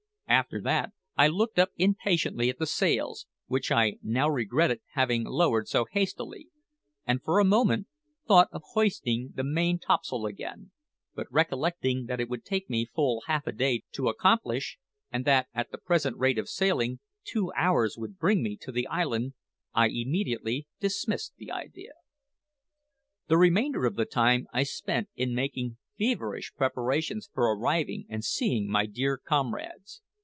After 0.31 0.61
that 0.61 0.93
I 1.17 1.27
looked 1.27 1.59
up 1.59 1.71
impatiently 1.75 2.49
at 2.49 2.57
the 2.57 2.65
sails, 2.65 3.27
which 3.47 3.69
I 3.69 3.97
now 4.01 4.29
regretted 4.29 4.79
having 4.93 5.25
lowered 5.25 5.67
so 5.67 5.85
hastily, 5.91 6.47
and 7.05 7.21
for 7.21 7.37
a 7.37 7.43
moment 7.43 7.87
thought 8.25 8.47
of 8.53 8.61
hoisting 8.71 9.31
the 9.35 9.43
main 9.43 9.77
topsail 9.77 10.25
again; 10.25 10.71
but 11.13 11.27
recollecting 11.29 12.05
that 12.05 12.21
it 12.21 12.29
would 12.29 12.45
take 12.45 12.69
me 12.69 12.85
full 12.85 13.23
half 13.27 13.45
a 13.45 13.51
day 13.51 13.83
to 13.91 14.07
accomplish, 14.07 14.79
and 15.11 15.25
that, 15.25 15.47
at 15.53 15.69
the 15.69 15.77
present 15.77 16.15
rate 16.17 16.37
of 16.37 16.47
sailing, 16.47 17.01
two 17.25 17.51
hours 17.57 17.97
would 17.97 18.17
bring 18.17 18.41
me 18.41 18.55
to 18.61 18.71
the 18.71 18.87
island, 18.87 19.33
I 19.73 19.89
immediately 19.89 20.65
dismissed 20.79 21.35
the 21.35 21.51
idea. 21.51 21.91
The 23.27 23.37
remainder 23.37 23.85
of 23.85 23.95
the 23.97 24.05
time 24.05 24.47
I 24.53 24.63
spent 24.63 25.09
in 25.13 25.35
making 25.35 25.75
feverish 25.97 26.53
preparations 26.55 27.29
for 27.33 27.43
arriving 27.53 28.05
and 28.07 28.23
seeing 28.23 28.69
my 28.69 28.85
dear 28.85 29.17
comrades. 29.17 30.01